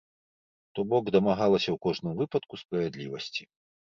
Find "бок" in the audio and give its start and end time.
0.93-1.11